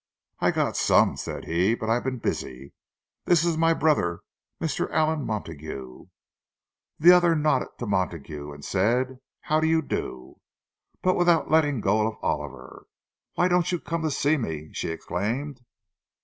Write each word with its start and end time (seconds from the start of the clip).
"I 0.39 0.49
got 0.49 0.75
some," 0.77 1.15
said 1.15 1.45
he. 1.45 1.75
"But 1.75 1.91
I've 1.91 2.03
been 2.03 2.17
busy. 2.17 2.73
This 3.25 3.45
is 3.45 3.55
my 3.55 3.75
brother, 3.75 4.21
Mr. 4.59 4.89
Allan 4.91 5.23
Montague." 5.27 6.07
The 6.97 7.11
other 7.11 7.35
nodded 7.35 7.77
to 7.77 7.85
Montague, 7.85 8.51
and 8.51 8.65
said, 8.65 9.19
"How 9.41 9.59
do 9.59 9.67
you 9.67 9.83
do?"—but 9.83 11.13
without 11.15 11.51
letting 11.51 11.81
go 11.81 12.07
of 12.07 12.17
Oliver. 12.23 12.87
"Why 13.35 13.47
don't 13.47 13.71
you 13.71 13.79
come 13.79 14.01
to 14.01 14.09
see 14.09 14.37
me?" 14.37 14.71
she 14.73 14.89
exclaimed. 14.89 15.61